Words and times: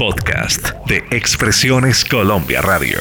Podcast 0.00 0.74
de 0.86 0.98
Expresiones 1.10 2.04
Colombia 2.04 2.62
Radio. 2.62 3.00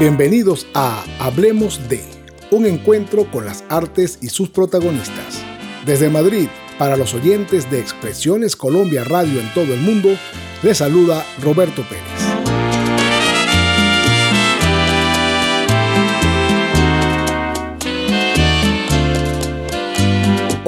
Bienvenidos 0.00 0.66
a 0.74 1.04
Hablemos 1.20 1.88
de, 1.88 2.02
un 2.50 2.66
encuentro 2.66 3.30
con 3.30 3.44
las 3.44 3.62
artes 3.68 4.18
y 4.20 4.26
sus 4.30 4.48
protagonistas. 4.48 5.40
Desde 5.86 6.10
Madrid, 6.10 6.48
para 6.76 6.96
los 6.96 7.14
oyentes 7.14 7.70
de 7.70 7.78
Expresiones 7.78 8.56
Colombia 8.56 9.04
Radio 9.04 9.38
en 9.38 9.54
todo 9.54 9.72
el 9.72 9.80
mundo, 9.80 10.08
les 10.64 10.78
saluda 10.78 11.24
Roberto 11.40 11.84
Pérez. 11.88 12.23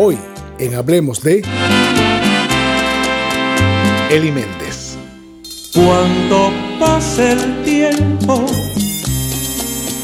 Hoy, 0.09 0.19
en 0.61 0.73
Hablemos 0.77 1.21
de 1.21 1.43
Eli 4.09 4.31
Méndez. 4.31 4.97
Cuando 5.75 6.53
pase 6.79 7.33
el 7.33 7.65
tiempo 7.65 8.47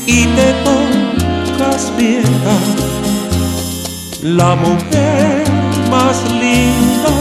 y 0.04 0.24
te 0.24 0.54
tocas 0.64 1.92
vieja, 1.96 2.56
la 4.24 4.56
mujer 4.56 5.44
más 5.88 6.20
linda 6.32 7.14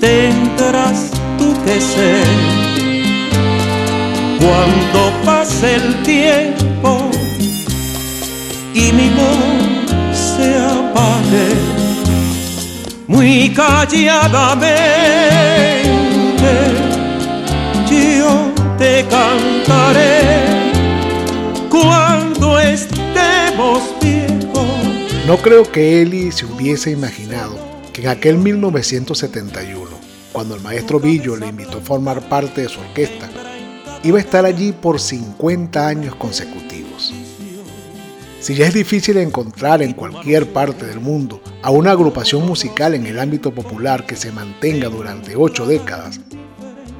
tendrás 0.00 1.10
tú 1.36 1.52
que 1.66 1.78
ser. 1.82 2.26
Cuando 4.38 5.12
pase 5.26 5.74
el 5.74 6.02
tiempo 6.02 7.10
y 8.72 8.90
mi 8.94 9.10
voz 9.10 9.75
muy 13.06 13.52
calladamente 13.52 14.76
yo 18.20 18.52
te 18.78 19.04
cantaré 19.08 20.44
cuando 21.70 22.58
estemos 22.58 23.82
viejos. 24.00 24.66
No 25.26 25.36
creo 25.38 25.70
que 25.70 26.02
Eli 26.02 26.32
se 26.32 26.44
hubiese 26.44 26.90
imaginado 26.90 27.56
que 27.92 28.02
en 28.02 28.08
aquel 28.08 28.38
1971, 28.38 29.90
cuando 30.32 30.54
el 30.54 30.60
maestro 30.60 31.00
Billo 31.00 31.36
le 31.36 31.46
invitó 31.46 31.78
a 31.78 31.80
formar 31.80 32.28
parte 32.28 32.62
de 32.62 32.68
su 32.68 32.80
orquesta, 32.80 33.28
iba 34.02 34.18
a 34.18 34.20
estar 34.20 34.44
allí 34.44 34.72
por 34.72 35.00
50 35.00 35.86
años 35.86 36.14
consecutivos. 36.16 37.12
Si 38.40 38.54
ya 38.54 38.66
es 38.66 38.74
difícil 38.74 39.16
encontrar 39.16 39.82
en 39.82 39.92
cualquier 39.92 40.52
parte 40.52 40.86
del 40.86 41.00
mundo 41.00 41.40
a 41.62 41.70
una 41.70 41.92
agrupación 41.92 42.46
musical 42.46 42.94
en 42.94 43.06
el 43.06 43.18
ámbito 43.18 43.52
popular 43.52 44.06
que 44.06 44.14
se 44.14 44.30
mantenga 44.30 44.88
durante 44.88 45.34
ocho 45.36 45.66
décadas, 45.66 46.20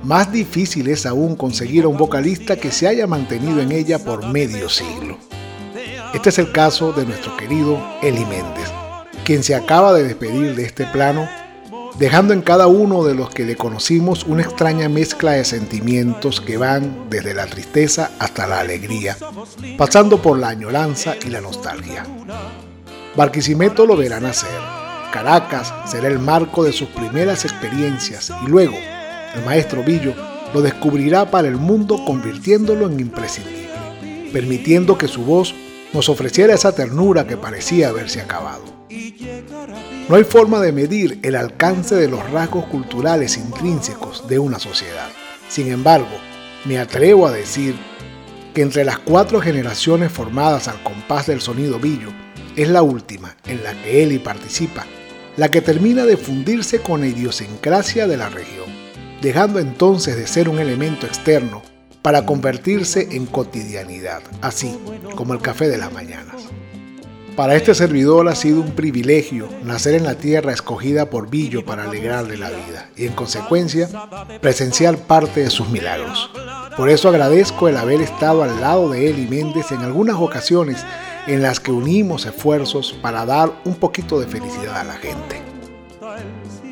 más 0.02 0.32
difícil 0.32 0.88
es 0.88 1.04
aún 1.04 1.36
conseguir 1.36 1.84
a 1.84 1.88
un 1.88 1.96
vocalista 1.96 2.56
que 2.56 2.70
se 2.70 2.88
haya 2.88 3.06
mantenido 3.06 3.60
en 3.60 3.72
ella 3.72 3.98
por 3.98 4.26
medio 4.26 4.68
siglo. 4.68 5.18
Este 6.14 6.30
es 6.30 6.38
el 6.38 6.52
caso 6.52 6.92
de 6.92 7.04
nuestro 7.04 7.36
querido 7.36 7.78
Eli 8.02 8.24
Méndez, 8.24 8.72
quien 9.24 9.42
se 9.42 9.54
acaba 9.54 9.92
de 9.92 10.04
despedir 10.04 10.54
de 10.54 10.64
este 10.64 10.86
plano 10.86 11.28
dejando 11.98 12.34
en 12.34 12.42
cada 12.42 12.66
uno 12.66 13.04
de 13.04 13.14
los 13.14 13.30
que 13.30 13.44
le 13.44 13.56
conocimos 13.56 14.24
una 14.24 14.42
extraña 14.42 14.88
mezcla 14.88 15.32
de 15.32 15.44
sentimientos 15.44 16.40
que 16.40 16.56
van 16.58 17.08
desde 17.08 17.34
la 17.34 17.46
tristeza 17.46 18.10
hasta 18.18 18.46
la 18.46 18.60
alegría, 18.60 19.16
pasando 19.78 20.20
por 20.20 20.38
la 20.38 20.48
añoranza 20.48 21.14
y 21.24 21.30
la 21.30 21.40
nostalgia. 21.40 22.04
Barquisimeto 23.16 23.86
lo 23.86 23.96
verá 23.96 24.20
nacer, 24.20 24.50
Caracas 25.10 25.72
será 25.86 26.08
el 26.08 26.18
marco 26.18 26.62
de 26.62 26.72
sus 26.72 26.88
primeras 26.88 27.44
experiencias 27.46 28.30
y 28.44 28.48
luego 28.48 28.76
el 29.34 29.44
maestro 29.44 29.82
Billo 29.82 30.14
lo 30.52 30.60
descubrirá 30.60 31.30
para 31.30 31.48
el 31.48 31.56
mundo 31.56 32.04
convirtiéndolo 32.04 32.86
en 32.86 33.00
imprescindible, 33.00 34.30
permitiendo 34.32 34.98
que 34.98 35.08
su 35.08 35.24
voz 35.24 35.54
nos 35.94 36.10
ofreciera 36.10 36.54
esa 36.54 36.74
ternura 36.74 37.26
que 37.26 37.38
parecía 37.38 37.88
haberse 37.88 38.20
acabado. 38.20 38.64
No 40.08 40.14
hay 40.14 40.22
forma 40.22 40.60
de 40.60 40.70
medir 40.70 41.18
el 41.24 41.34
alcance 41.34 41.96
de 41.96 42.06
los 42.06 42.30
rasgos 42.30 42.66
culturales 42.66 43.36
intrínsecos 43.36 44.28
de 44.28 44.38
una 44.38 44.60
sociedad. 44.60 45.08
Sin 45.48 45.66
embargo, 45.66 46.16
me 46.64 46.78
atrevo 46.78 47.26
a 47.26 47.32
decir 47.32 47.74
que 48.54 48.62
entre 48.62 48.84
las 48.84 49.00
cuatro 49.00 49.40
generaciones 49.40 50.12
formadas 50.12 50.68
al 50.68 50.80
compás 50.84 51.26
del 51.26 51.40
sonido 51.40 51.80
billo, 51.80 52.10
es 52.54 52.68
la 52.68 52.82
última 52.82 53.36
en 53.46 53.64
la 53.64 53.72
que 53.82 54.04
Eli 54.04 54.20
participa, 54.20 54.86
la 55.36 55.50
que 55.50 55.60
termina 55.60 56.06
de 56.06 56.16
fundirse 56.16 56.78
con 56.78 57.00
la 57.00 57.08
idiosincrasia 57.08 58.06
de 58.06 58.16
la 58.16 58.28
región, 58.28 58.66
dejando 59.22 59.58
entonces 59.58 60.16
de 60.16 60.28
ser 60.28 60.48
un 60.48 60.60
elemento 60.60 61.06
externo 61.06 61.62
para 62.02 62.24
convertirse 62.24 63.08
en 63.10 63.26
cotidianidad, 63.26 64.22
así 64.40 64.78
como 65.16 65.34
el 65.34 65.40
café 65.40 65.68
de 65.68 65.78
las 65.78 65.92
mañanas. 65.92 66.44
Para 67.36 67.54
este 67.54 67.74
servidor 67.74 68.28
ha 68.28 68.34
sido 68.34 68.62
un 68.62 68.70
privilegio 68.70 69.48
nacer 69.62 69.94
en 69.94 70.04
la 70.04 70.14
tierra 70.14 70.54
escogida 70.54 71.10
por 71.10 71.28
Billo 71.28 71.66
para 71.66 71.84
alegrarle 71.84 72.38
la 72.38 72.48
vida 72.48 72.88
y 72.96 73.04
en 73.04 73.12
consecuencia 73.12 73.90
presenciar 74.40 74.96
parte 74.96 75.40
de 75.40 75.50
sus 75.50 75.68
milagros. 75.68 76.30
Por 76.78 76.88
eso 76.88 77.10
agradezco 77.10 77.68
el 77.68 77.76
haber 77.76 78.00
estado 78.00 78.42
al 78.42 78.58
lado 78.62 78.88
de 78.88 79.10
él 79.10 79.18
y 79.18 79.26
Méndez 79.26 79.70
en 79.70 79.82
algunas 79.82 80.16
ocasiones 80.16 80.82
en 81.26 81.42
las 81.42 81.60
que 81.60 81.72
unimos 81.72 82.24
esfuerzos 82.24 82.94
para 83.02 83.26
dar 83.26 83.52
un 83.66 83.74
poquito 83.74 84.18
de 84.18 84.26
felicidad 84.26 84.80
a 84.80 84.84
la 84.84 84.94
gente. 84.94 85.42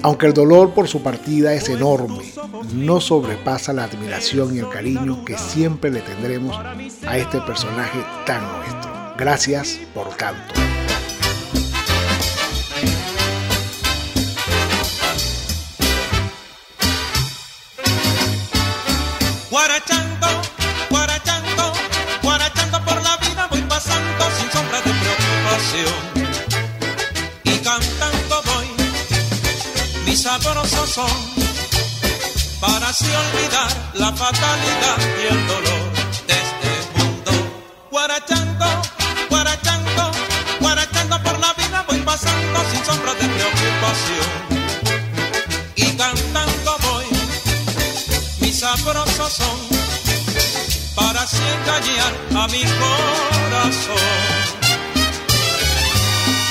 Aunque 0.02 0.26
el 0.26 0.32
dolor 0.32 0.72
por 0.72 0.88
su 0.88 1.02
partida 1.02 1.52
es 1.52 1.68
enorme, 1.68 2.32
no 2.72 3.02
sobrepasa 3.02 3.74
la 3.74 3.84
admiración 3.84 4.56
y 4.56 4.60
el 4.60 4.68
cariño 4.70 5.24
que 5.26 5.36
siempre 5.36 5.90
le 5.90 6.00
tendremos 6.00 6.56
a 7.06 7.18
este 7.18 7.40
personaje 7.42 7.98
tan 8.24 8.42
nuestro. 8.42 9.03
Gracias 9.16 9.78
por 9.94 10.08
tanto. 10.16 10.54
Guarachando, 19.50 20.26
guarachando, 20.90 21.72
guarachando 22.22 22.84
por 22.84 23.02
la 23.02 23.16
vida 23.18 23.46
voy 23.50 23.62
pasando 23.62 24.24
sin 24.36 24.50
sombra 24.50 24.78
de 24.80 24.92
preocupación. 24.92 25.94
Y 27.44 27.58
cantando 27.58 28.42
voy, 28.42 28.66
mis 30.06 30.22
sabrosos 30.22 30.90
son, 30.90 31.10
para 32.60 32.88
así 32.88 33.06
olvidar 33.06 33.70
la 33.94 34.12
fatalidad 34.12 34.98
y 35.22 35.32
el 35.32 35.46
dolor 35.46 35.92
de 36.26 36.34
este 36.34 36.98
mundo. 36.98 37.32
Guarachando, 37.92 38.43
mi 52.48 52.62
corazón. 52.62 53.96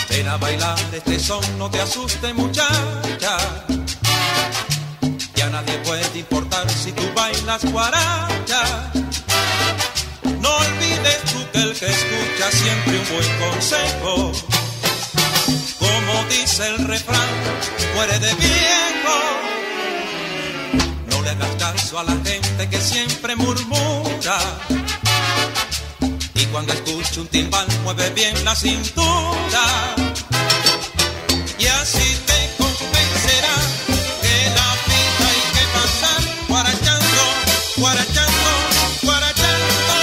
Ven 0.09 0.27
a 0.27 0.37
bailar 0.37 0.79
este 0.93 1.19
son, 1.19 1.43
no 1.57 1.69
te 1.69 1.79
asuste 1.81 2.33
muchacha. 2.33 3.37
Ya 5.35 5.49
nadie 5.49 5.77
puede 5.79 6.19
importar 6.19 6.69
si 6.69 6.91
tú 6.91 7.03
bailas 7.15 7.63
guaracha. 7.65 8.91
No 10.39 10.49
olvides 10.49 11.21
tú 11.31 11.39
que 11.51 11.59
el 11.59 11.73
que 11.73 11.87
escucha 11.87 12.51
siempre 12.51 12.99
un 12.99 13.07
buen 13.13 13.39
consejo. 13.39 14.31
Como 15.79 16.23
dice 16.29 16.67
el 16.69 16.87
refrán, 16.87 17.29
muere 17.96 18.19
de 18.19 18.34
viejo. 18.35 19.17
No 21.09 21.22
le 21.22 21.29
hagas 21.29 21.55
caso 21.59 21.99
a 21.99 22.03
la 22.03 22.17
gente 22.23 22.69
que 22.69 22.81
siempre 22.81 23.35
murmura. 23.35 24.37
Y 26.35 26.46
cuando 26.47 26.74
escuche 26.74 27.22
un 27.22 27.28
timbal, 27.28 27.68
mueve 27.84 28.09
bien 28.12 28.44
la 28.44 28.56
cintura. 28.56 29.96
Y 31.59 31.66
así 31.66 32.18
te 32.26 32.50
convencerá 32.58 33.56
que 34.22 34.35
la 34.58 34.70
vida 34.88 35.28
hay 35.30 35.41
que 35.53 35.64
pasar 35.78 36.22
guarachando, 36.47 37.24
guarachando, 37.78 38.50
guarachando. 39.03 39.94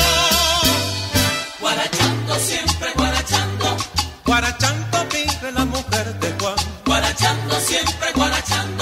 Guarachando, 1.60 2.38
siempre 2.38 2.92
guarachando, 2.96 3.76
Guarachando 4.24 5.06
vive 5.12 5.52
la 5.52 5.64
mujer 5.64 6.20
de 6.20 6.32
Juan. 6.40 6.56
guarachando, 6.86 7.60
siempre 7.60 8.12
Guarachando 8.14 8.79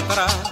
atrás. 0.00 0.49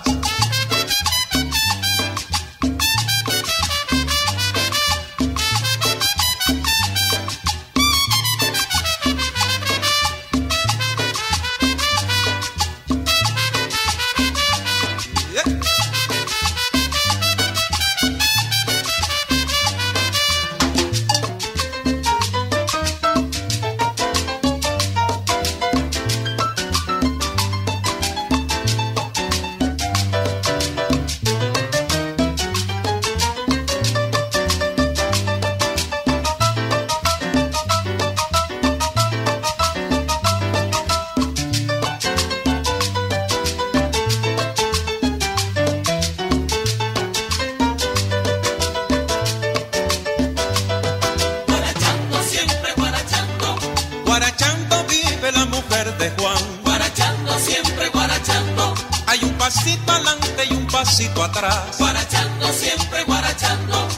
Atrás. 61.06 61.78
Guarachando, 61.78 62.46
siempre 62.52 63.04
guarachando. 63.04 63.88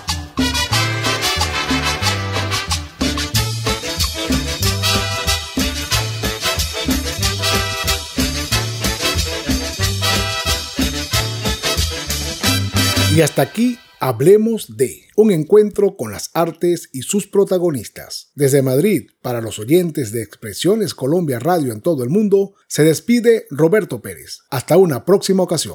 Y 13.16 13.22
hasta 13.22 13.42
aquí 13.42 13.78
hablemos 13.98 14.76
de 14.76 15.08
un 15.16 15.30
encuentro 15.32 15.96
con 15.96 16.12
las 16.12 16.30
artes 16.34 16.90
y 16.92 17.02
sus 17.02 17.26
protagonistas. 17.26 18.30
Desde 18.34 18.62
Madrid, 18.62 19.10
para 19.20 19.40
los 19.40 19.58
oyentes 19.58 20.12
de 20.12 20.22
Expresiones 20.22 20.94
Colombia 20.94 21.38
Radio 21.38 21.72
en 21.72 21.80
todo 21.80 22.04
el 22.04 22.10
mundo, 22.10 22.54
se 22.68 22.84
despide 22.84 23.46
Roberto 23.50 24.00
Pérez. 24.00 24.40
Hasta 24.50 24.76
una 24.76 25.04
próxima 25.04 25.42
ocasión. 25.42 25.74